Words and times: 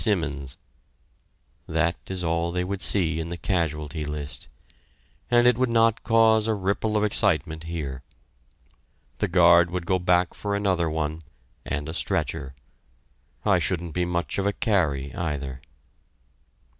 Simmons" 0.01 0.57
that 1.67 1.95
is 2.07 2.23
all 2.23 2.51
they 2.51 2.63
would 2.63 2.81
see 2.81 3.19
in 3.19 3.29
the 3.29 3.37
casualty 3.37 4.03
list, 4.03 4.47
and 5.29 5.45
it 5.45 5.59
would 5.59 5.69
not 5.69 6.01
cause 6.01 6.47
a 6.47 6.55
ripple 6.55 6.97
of 6.97 7.03
excitement 7.03 7.65
here. 7.65 8.01
The 9.19 9.27
guard 9.27 9.69
would 9.69 9.85
go 9.85 9.99
back 9.99 10.33
for 10.33 10.55
another 10.55 10.89
one, 10.89 11.21
and 11.65 11.87
a 11.87 11.93
stretcher... 11.93 12.55
I 13.45 13.59
shouldn't 13.59 13.93
be 13.93 14.05
much 14.05 14.39
of 14.39 14.47
a 14.47 14.53
carry, 14.53 15.13
either! 15.13 15.61